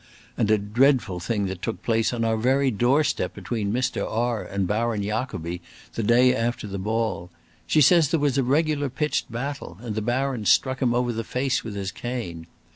[0.35, 4.03] and a dreadful thing that took place on our very doorstep between Mr.
[4.11, 4.43] R.
[4.43, 5.61] and Baron Jacobi,
[5.93, 7.29] the day after the ball.
[7.67, 11.23] She says there was a regular pitched battle, and the Baron struck him over the
[11.23, 12.47] face with his cane.